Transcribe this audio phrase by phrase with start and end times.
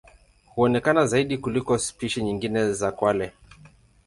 [0.45, 3.33] Huonekana zaidi kuliko spishi nyingine za kwale.